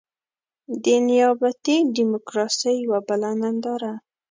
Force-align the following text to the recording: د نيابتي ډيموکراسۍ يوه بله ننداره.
د 0.83 0.85
نيابتي 1.07 1.77
ډيموکراسۍ 1.95 2.75
يوه 2.85 2.99
بله 3.07 3.29
ننداره. 3.41 3.93